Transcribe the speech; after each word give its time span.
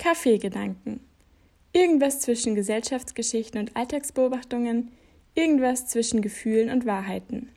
Kaffeegedanken. 0.00 1.00
Irgendwas 1.74 2.20
zwischen 2.20 2.54
Gesellschaftsgeschichten 2.54 3.60
und 3.60 3.76
Alltagsbeobachtungen, 3.76 4.92
irgendwas 5.34 5.88
zwischen 5.88 6.22
Gefühlen 6.22 6.70
und 6.70 6.86
Wahrheiten. 6.86 7.50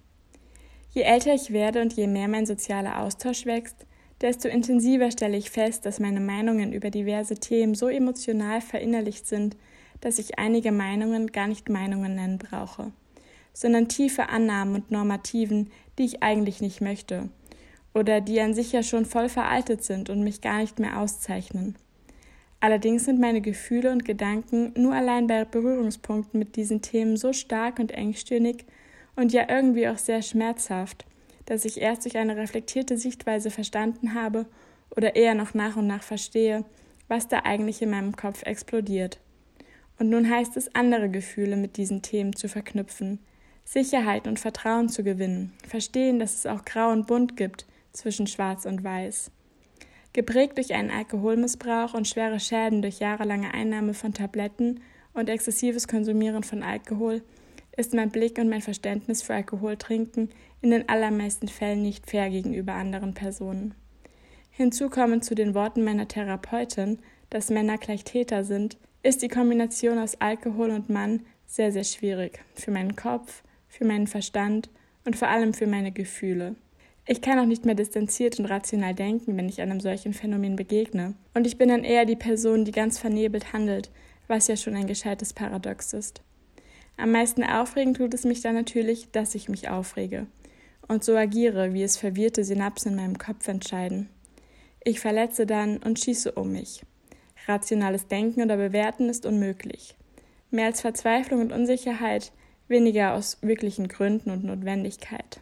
Je 0.91 1.03
älter 1.03 1.33
ich 1.33 1.53
werde 1.53 1.81
und 1.81 1.93
je 1.93 2.05
mehr 2.05 2.27
mein 2.27 2.45
sozialer 2.45 2.99
Austausch 2.99 3.45
wächst, 3.45 3.85
desto 4.19 4.49
intensiver 4.49 5.09
stelle 5.09 5.37
ich 5.37 5.51
fest, 5.51 5.85
dass 5.85 6.01
meine 6.01 6.19
Meinungen 6.19 6.73
über 6.73 6.89
diverse 6.89 7.35
Themen 7.35 7.75
so 7.75 7.87
emotional 7.87 8.59
verinnerlicht 8.59 9.25
sind, 9.25 9.55
dass 10.01 10.19
ich 10.19 10.37
einige 10.37 10.73
Meinungen 10.73 11.31
gar 11.31 11.47
nicht 11.47 11.69
Meinungen 11.69 12.15
nennen 12.15 12.39
brauche, 12.39 12.91
sondern 13.53 13.87
tiefe 13.87 14.27
Annahmen 14.27 14.75
und 14.75 14.91
Normativen, 14.91 15.71
die 15.97 16.03
ich 16.03 16.23
eigentlich 16.23 16.59
nicht 16.59 16.81
möchte 16.81 17.29
oder 17.93 18.19
die 18.19 18.41
an 18.41 18.53
sich 18.53 18.73
ja 18.73 18.83
schon 18.83 19.05
voll 19.05 19.29
veraltet 19.29 19.81
sind 19.81 20.09
und 20.09 20.25
mich 20.25 20.41
gar 20.41 20.57
nicht 20.59 20.79
mehr 20.79 20.99
auszeichnen. 20.99 21.77
Allerdings 22.63 23.03
sind 23.03 23.19
meine 23.19 23.41
Gefühle 23.41 23.91
und 23.91 24.05
Gedanken 24.05 24.71
nur 24.77 24.93
allein 24.93 25.27
bei 25.27 25.43
Berührungspunkten 25.43 26.39
mit 26.39 26.55
diesen 26.55 26.81
Themen 26.81 27.17
so 27.17 27.33
stark 27.33 27.77
und 27.77 27.91
engstirnig 27.91 28.63
und 29.17 29.33
ja 29.33 29.49
irgendwie 29.49 29.89
auch 29.89 29.97
sehr 29.97 30.21
schmerzhaft, 30.21 31.05
dass 31.45 31.65
ich 31.65 31.81
erst 31.81 32.05
durch 32.05 32.15
eine 32.15 32.37
reflektierte 32.37 32.97
Sichtweise 32.97 33.51
verstanden 33.51 34.13
habe 34.13 34.45
oder 34.95 35.17
eher 35.17 35.35
noch 35.35 35.53
nach 35.53 35.75
und 35.75 35.87
nach 35.87 36.03
verstehe, 36.03 36.63
was 37.09 37.27
da 37.27 37.39
eigentlich 37.39 37.81
in 37.81 37.89
meinem 37.89 38.15
Kopf 38.15 38.43
explodiert. 38.43 39.19
Und 39.99 40.09
nun 40.09 40.29
heißt 40.29 40.55
es, 40.55 40.73
andere 40.73 41.09
Gefühle 41.09 41.57
mit 41.57 41.75
diesen 41.75 42.01
Themen 42.01 42.33
zu 42.33 42.47
verknüpfen, 42.47 43.19
Sicherheit 43.65 44.25
und 44.25 44.39
Vertrauen 44.39 44.87
zu 44.87 45.03
gewinnen, 45.03 45.51
verstehen, 45.67 46.17
dass 46.17 46.35
es 46.35 46.45
auch 46.45 46.63
Grau 46.63 46.93
und 46.93 47.07
Bunt 47.07 47.35
gibt 47.35 47.65
zwischen 47.91 48.25
Schwarz 48.25 48.65
und 48.65 48.85
Weiß. 48.85 49.31
Geprägt 50.13 50.57
durch 50.57 50.73
einen 50.73 50.91
Alkoholmissbrauch 50.91 51.95
und 51.95 52.07
schwere 52.07 52.39
Schäden 52.39 52.81
durch 52.81 52.99
jahrelange 52.99 53.53
Einnahme 53.53 53.93
von 53.93 54.13
Tabletten 54.13 54.81
und 55.13 55.27
exzessives 55.27 55.87
Konsumieren 55.87 56.43
von 56.43 56.63
Alkohol 56.63 57.23
ist 57.75 57.93
mein 57.93 58.11
Blick 58.11 58.37
und 58.37 58.49
mein 58.49 58.61
Verständnis 58.61 59.23
für 59.23 59.33
Alkoholtrinken 59.33 60.29
in 60.61 60.69
den 60.69 60.87
allermeisten 60.87 61.47
Fällen 61.47 61.81
nicht 61.81 62.07
fair 62.09 62.29
gegenüber 62.29 62.73
anderen 62.73 63.15
Personen. 63.15 63.73
Hinzu 64.51 64.89
kommen 64.89 65.23
zu 65.23 65.33
den 65.33 65.55
Worten 65.55 65.83
meiner 65.83 66.07
Therapeutin, 66.07 66.99
dass 67.31 67.49
Männer 67.49 67.79
gleich 67.79 68.03
Täter 68.03 68.43
sind, 68.43 68.77
ist 69.01 69.23
die 69.23 69.27
Kombination 69.27 69.97
aus 69.97 70.21
Alkohol 70.21 70.69
und 70.69 70.89
Mann 70.89 71.21
sehr, 71.47 71.71
sehr 71.71 71.83
schwierig 71.83 72.39
für 72.53 72.69
meinen 72.69 72.95
Kopf, 72.95 73.43
für 73.67 73.85
meinen 73.85 74.05
Verstand 74.05 74.69
und 75.05 75.15
vor 75.15 75.29
allem 75.29 75.55
für 75.55 75.67
meine 75.67 75.91
Gefühle. 75.91 76.55
Ich 77.05 77.21
kann 77.21 77.37
auch 77.37 77.45
nicht 77.45 77.65
mehr 77.65 77.75
distanziert 77.75 78.39
und 78.39 78.45
rational 78.45 78.93
denken, 78.93 79.35
wenn 79.35 79.49
ich 79.49 79.59
einem 79.59 79.81
solchen 79.81 80.13
Phänomen 80.13 80.55
begegne. 80.55 81.15
Und 81.33 81.45
ich 81.45 81.57
bin 81.57 81.67
dann 81.67 81.83
eher 81.83 82.05
die 82.05 82.15
Person, 82.15 82.63
die 82.63 82.71
ganz 82.71 82.97
vernebelt 82.97 83.51
handelt, 83.51 83.91
was 84.27 84.47
ja 84.47 84.55
schon 84.55 84.75
ein 84.75 84.87
gescheites 84.87 85.33
Paradox 85.33 85.91
ist. 85.91 86.21
Am 86.95 87.11
meisten 87.11 87.43
aufregend 87.43 87.97
tut 87.97 88.13
es 88.13 88.23
mich 88.23 88.41
dann 88.41 88.55
natürlich, 88.55 89.11
dass 89.11 89.35
ich 89.35 89.49
mich 89.49 89.69
aufrege 89.69 90.27
und 90.87 91.03
so 91.03 91.15
agiere, 91.15 91.73
wie 91.73 91.83
es 91.83 91.97
verwirrte 91.97 92.43
Synapsen 92.43 92.91
in 92.91 92.97
meinem 92.97 93.17
Kopf 93.17 93.47
entscheiden. 93.47 94.09
Ich 94.83 94.99
verletze 94.99 95.45
dann 95.45 95.77
und 95.77 95.99
schieße 95.99 96.31
um 96.33 96.51
mich. 96.51 96.83
Rationales 97.47 98.07
Denken 98.07 98.43
oder 98.43 98.57
Bewerten 98.57 99.09
ist 99.09 99.25
unmöglich. 99.25 99.95
Mehr 100.51 100.67
als 100.67 100.81
Verzweiflung 100.81 101.41
und 101.41 101.51
Unsicherheit, 101.51 102.31
weniger 102.67 103.13
aus 103.13 103.39
wirklichen 103.41 103.87
Gründen 103.87 104.29
und 104.29 104.43
Notwendigkeit. 104.43 105.41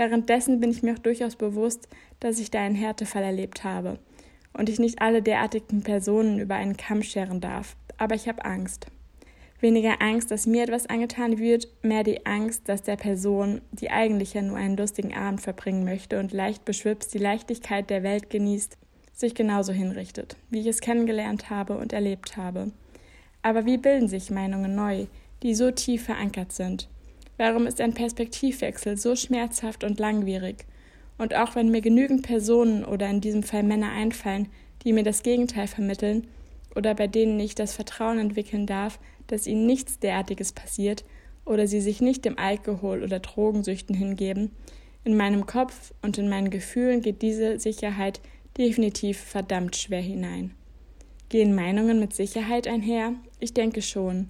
Währenddessen 0.00 0.60
bin 0.60 0.70
ich 0.70 0.82
mir 0.82 0.94
auch 0.94 0.98
durchaus 0.98 1.36
bewusst, 1.36 1.86
dass 2.20 2.38
ich 2.38 2.50
da 2.50 2.60
einen 2.60 2.74
Härtefall 2.74 3.22
erlebt 3.22 3.64
habe 3.64 3.98
und 4.54 4.70
ich 4.70 4.78
nicht 4.78 5.02
alle 5.02 5.20
derartigen 5.20 5.82
Personen 5.82 6.38
über 6.38 6.54
einen 6.54 6.78
Kamm 6.78 7.02
scheren 7.02 7.42
darf, 7.42 7.76
aber 7.98 8.14
ich 8.14 8.26
habe 8.26 8.42
Angst. 8.46 8.86
Weniger 9.60 10.00
Angst, 10.00 10.30
dass 10.30 10.46
mir 10.46 10.62
etwas 10.62 10.86
angetan 10.86 11.38
wird, 11.38 11.68
mehr 11.82 12.02
die 12.02 12.24
Angst, 12.24 12.66
dass 12.66 12.82
der 12.82 12.96
Person, 12.96 13.60
die 13.72 13.90
eigentlich 13.90 14.32
ja 14.32 14.40
nur 14.40 14.56
einen 14.56 14.78
lustigen 14.78 15.14
Abend 15.14 15.42
verbringen 15.42 15.84
möchte 15.84 16.18
und 16.18 16.32
leicht 16.32 16.64
beschwipst 16.64 17.12
die 17.12 17.18
Leichtigkeit 17.18 17.90
der 17.90 18.02
Welt 18.02 18.30
genießt, 18.30 18.78
sich 19.12 19.34
genauso 19.34 19.74
hinrichtet, 19.74 20.38
wie 20.48 20.60
ich 20.60 20.66
es 20.66 20.80
kennengelernt 20.80 21.50
habe 21.50 21.76
und 21.76 21.92
erlebt 21.92 22.38
habe. 22.38 22.72
Aber 23.42 23.66
wie 23.66 23.76
bilden 23.76 24.08
sich 24.08 24.30
Meinungen 24.30 24.74
neu, 24.74 25.08
die 25.42 25.54
so 25.54 25.70
tief 25.70 26.04
verankert 26.04 26.52
sind? 26.52 26.88
Warum 27.40 27.66
ist 27.66 27.80
ein 27.80 27.94
Perspektivwechsel 27.94 28.98
so 28.98 29.16
schmerzhaft 29.16 29.82
und 29.82 29.98
langwierig? 29.98 30.66
Und 31.16 31.34
auch 31.34 31.54
wenn 31.54 31.70
mir 31.70 31.80
genügend 31.80 32.20
Personen 32.20 32.84
oder 32.84 33.08
in 33.08 33.22
diesem 33.22 33.42
Fall 33.42 33.62
Männer 33.62 33.92
einfallen, 33.92 34.48
die 34.84 34.92
mir 34.92 35.04
das 35.04 35.22
Gegenteil 35.22 35.66
vermitteln 35.66 36.26
oder 36.76 36.94
bei 36.94 37.06
denen 37.06 37.40
ich 37.40 37.54
das 37.54 37.72
Vertrauen 37.72 38.18
entwickeln 38.18 38.66
darf, 38.66 39.00
dass 39.26 39.46
ihnen 39.46 39.64
nichts 39.64 39.98
derartiges 39.98 40.52
passiert 40.52 41.02
oder 41.46 41.66
sie 41.66 41.80
sich 41.80 42.02
nicht 42.02 42.26
dem 42.26 42.38
Alkohol 42.38 43.02
oder 43.02 43.20
Drogensüchten 43.20 43.96
hingeben, 43.96 44.50
in 45.02 45.16
meinem 45.16 45.46
Kopf 45.46 45.94
und 46.02 46.18
in 46.18 46.28
meinen 46.28 46.50
Gefühlen 46.50 47.00
geht 47.00 47.22
diese 47.22 47.58
Sicherheit 47.58 48.20
definitiv 48.58 49.18
verdammt 49.18 49.76
schwer 49.76 50.02
hinein. 50.02 50.50
Gehen 51.30 51.54
Meinungen 51.54 52.00
mit 52.00 52.12
Sicherheit 52.12 52.68
einher? 52.68 53.14
Ich 53.38 53.54
denke 53.54 53.80
schon. 53.80 54.28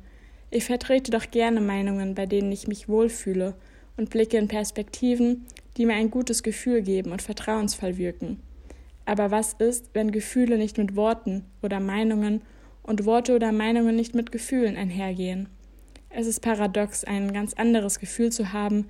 Ich 0.53 0.65
vertrete 0.65 1.13
doch 1.13 1.31
gerne 1.31 1.61
Meinungen, 1.61 2.17
bei 2.17 2.27
denen 2.27 2.51
ich 2.51 2.67
mich 2.67 2.89
wohlfühle 2.89 3.55
und 3.97 4.11
blicke 4.11 4.37
in 4.37 4.49
Perspektiven, 4.49 5.47
die 5.77 5.87
mir 5.87 5.95
ein 5.95 6.11
gutes 6.11 6.43
Gefühl 6.43 6.83
geben 6.83 7.13
und 7.13 7.23
vertrauensvoll 7.23 7.97
wirken. 7.99 8.41
Aber 9.05 9.31
was 9.31 9.55
ist, 9.55 9.91
wenn 9.93 10.11
Gefühle 10.11 10.59
nicht 10.59 10.77
mit 10.77 10.97
Worten 10.97 11.45
oder 11.63 11.79
Meinungen 11.79 12.43
und 12.83 13.05
Worte 13.05 13.37
oder 13.37 13.53
Meinungen 13.53 13.95
nicht 13.95 14.15
mit 14.15 14.33
Gefühlen 14.33 14.77
einhergehen? 14.77 15.49
Es 16.11 16.27
ist 16.27 16.41
paradox, 16.41 17.05
ein 17.05 17.33
ganz 17.33 17.55
anderes 17.55 18.01
Gefühl 18.01 18.33
zu 18.33 18.53
haben, 18.53 18.89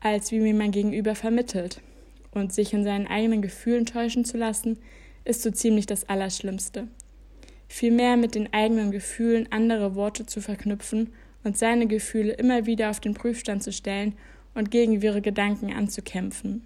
als 0.00 0.32
wie 0.32 0.40
mir 0.40 0.54
mein 0.54 0.70
Gegenüber 0.70 1.14
vermittelt. 1.14 1.82
Und 2.30 2.54
sich 2.54 2.72
in 2.72 2.84
seinen 2.84 3.06
eigenen 3.06 3.42
Gefühlen 3.42 3.84
täuschen 3.84 4.24
zu 4.24 4.38
lassen, 4.38 4.78
ist 5.26 5.42
so 5.42 5.50
ziemlich 5.50 5.84
das 5.84 6.08
Allerschlimmste 6.08 6.88
vielmehr 7.72 8.18
mit 8.18 8.34
den 8.34 8.52
eigenen 8.52 8.90
Gefühlen 8.90 9.48
andere 9.50 9.94
Worte 9.94 10.26
zu 10.26 10.42
verknüpfen 10.42 11.14
und 11.42 11.56
seine 11.56 11.86
Gefühle 11.86 12.34
immer 12.34 12.66
wieder 12.66 12.90
auf 12.90 13.00
den 13.00 13.14
Prüfstand 13.14 13.62
zu 13.62 13.72
stellen 13.72 14.14
und 14.54 14.70
gegen 14.70 15.00
wirre 15.00 15.22
Gedanken 15.22 15.72
anzukämpfen. 15.72 16.62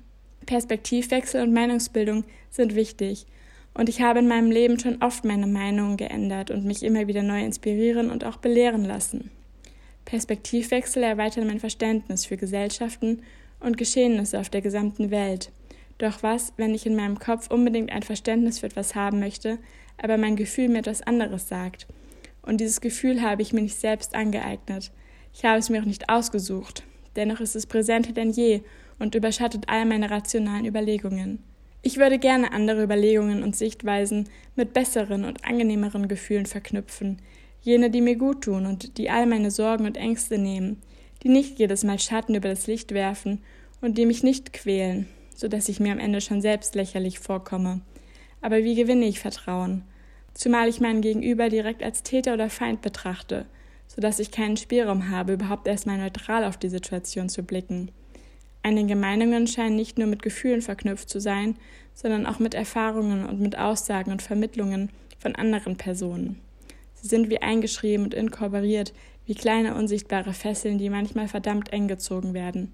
Perspektivwechsel 0.47 1.43
und 1.43 1.53
Meinungsbildung 1.53 2.25
sind 2.51 2.75
wichtig, 2.75 3.27
und 3.73 3.89
ich 3.89 4.01
habe 4.01 4.21
in 4.21 4.27
meinem 4.27 4.51
Leben 4.51 4.81
schon 4.81 5.03
oft 5.03 5.25
meine 5.25 5.47
Meinungen 5.47 5.97
geändert 5.97 6.51
und 6.51 6.65
mich 6.65 6.83
immer 6.83 7.07
wieder 7.07 7.23
neu 7.23 7.45
inspirieren 7.45 8.11
und 8.11 8.25
auch 8.25 8.39
belehren 8.39 8.85
lassen. 8.85 9.31
Perspektivwechsel 10.07 11.03
erweitern 11.03 11.47
mein 11.47 11.61
Verständnis 11.61 12.25
für 12.25 12.39
Gesellschaften 12.39 13.23
und 13.61 13.77
Geschehnisse 13.77 14.41
auf 14.41 14.49
der 14.49 14.63
gesamten 14.63 15.11
Welt. 15.11 15.53
Doch 15.99 16.23
was, 16.23 16.55
wenn 16.57 16.75
ich 16.75 16.87
in 16.87 16.97
meinem 16.97 17.19
Kopf 17.19 17.51
unbedingt 17.51 17.93
ein 17.93 18.03
Verständnis 18.03 18.61
für 18.61 18.67
etwas 18.67 18.95
haben 18.95 19.21
möchte, 19.21 19.59
aber 19.99 20.17
mein 20.17 20.37
Gefühl 20.37 20.69
mir 20.69 20.79
etwas 20.79 21.03
anderes 21.03 21.49
sagt. 21.49 21.87
Und 22.43 22.61
dieses 22.61 22.81
Gefühl 22.81 23.23
habe 23.23 23.43
ich 23.43 23.53
mir 23.53 23.63
nicht 23.63 23.79
selbst 23.79 24.15
angeeignet. 24.15 24.93
Ich 25.35 25.45
habe 25.45 25.59
es 25.59 25.69
mir 25.69 25.81
auch 25.81 25.87
nicht 25.87 26.09
ausgesucht. 26.09 26.85
Dennoch 27.17 27.41
ist 27.41 27.57
es 27.57 27.67
präsenter 27.67 28.13
denn 28.13 28.31
je 28.31 28.63
und 28.99 29.15
überschattet 29.15 29.65
all 29.69 29.85
meine 29.85 30.11
rationalen 30.11 30.67
Überlegungen. 30.67 31.43
Ich 31.83 31.99
würde 31.99 32.19
gerne 32.19 32.53
andere 32.53 32.83
Überlegungen 32.83 33.43
und 33.43 33.55
Sichtweisen 33.55 34.29
mit 34.55 34.73
besseren 34.73 35.25
und 35.25 35.45
angenehmeren 35.45 36.09
Gefühlen 36.09 36.47
verknüpfen, 36.47 37.23
jene, 37.61 37.91
die 37.91 38.01
mir 38.01 38.17
gut 38.17 38.45
tun 38.45 38.67
und 38.67 38.99
die 38.99 39.11
all 39.11 39.27
meine 39.27 39.51
Sorgen 39.51 39.87
und 39.87 39.97
Ängste 39.97 40.39
nehmen, 40.39 40.83
die 41.23 41.29
nicht 41.29 41.59
jedes 41.59 41.85
Mal 41.85 41.99
Schatten 41.99 42.35
über 42.35 42.49
das 42.49 42.67
Licht 42.67 42.93
werfen 42.93 43.41
und 43.81 43.99
die 43.99 44.07
mich 44.07 44.23
nicht 44.23 44.53
quälen, 44.53 45.07
so 45.35 45.49
dass 45.49 45.69
ich 45.69 45.81
mir 45.81 45.93
am 45.93 45.99
Ende 45.99 46.21
schon 46.21 46.41
selbst 46.41 46.75
lächerlich 46.75 47.19
vorkomme. 47.19 47.83
Aber 48.47 48.63
wie 48.63 48.77
gewinne 48.77 49.07
ich 49.07 49.19
Vertrauen? 49.19 49.83
Zumal 50.33 50.69
ich 50.69 50.81
meinen 50.81 51.01
Gegenüber 51.01 51.49
direkt 51.49 51.83
als 51.83 52.05
Täter 52.05 52.33
oder 52.33 52.49
Feind 52.49 52.81
betrachte, 52.81 53.45
sodass 53.89 54.21
ich 54.21 54.31
keinen 54.31 54.57
Spielraum 54.57 55.11
habe, 55.11 55.33
überhaupt 55.33 55.67
erstmal 55.67 55.99
neutral 55.99 56.45
auf 56.45 56.57
die 56.57 56.69
Situation 56.69 57.29
zu 57.29 57.43
blicken. 57.43 57.91
Einige 58.63 58.95
Meinungen 58.95 59.49
scheinen 59.49 59.75
nicht 59.75 59.99
nur 59.99 60.07
mit 60.07 60.23
Gefühlen 60.23 60.63
verknüpft 60.63 61.09
zu 61.09 61.19
sein, 61.19 61.57
sondern 61.93 62.25
auch 62.25 62.39
mit 62.39 62.55
Erfahrungen 62.55 63.27
und 63.27 63.41
mit 63.41 63.59
Aussagen 63.59 64.13
und 64.13 64.23
Vermittlungen 64.23 64.91
von 65.19 65.35
anderen 65.35 65.75
Personen. 65.75 66.41
Sie 66.95 67.09
sind 67.09 67.29
wie 67.31 67.43
eingeschrieben 67.43 68.05
und 68.05 68.15
inkorporiert, 68.15 68.95
wie 69.25 69.35
kleine 69.35 69.75
unsichtbare 69.75 70.35
Fesseln, 70.35 70.79
die 70.79 70.89
manchmal 70.89 71.27
verdammt 71.27 71.73
eng 71.73 71.89
gezogen 71.89 72.33
werden. 72.33 72.73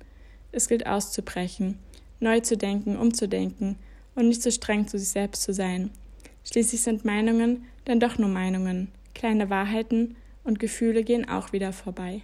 Es 0.50 0.68
gilt 0.68 0.86
auszubrechen, 0.86 1.78
neu 2.20 2.40
zu 2.40 2.58
denken, 2.58 2.98
umzudenken 2.98 3.78
und 4.14 4.28
nicht 4.28 4.42
so 4.42 4.50
streng 4.50 4.86
zu 4.86 4.98
sich 4.98 5.08
selbst 5.08 5.42
zu 5.42 5.52
sein. 5.52 5.90
Schließlich 6.44 6.82
sind 6.82 7.04
Meinungen 7.04 7.64
dann 7.84 8.00
doch 8.00 8.18
nur 8.18 8.28
Meinungen, 8.28 8.88
kleine 9.14 9.50
Wahrheiten 9.50 10.16
und 10.44 10.58
Gefühle 10.58 11.04
gehen 11.04 11.28
auch 11.28 11.52
wieder 11.52 11.72
vorbei. 11.72 12.22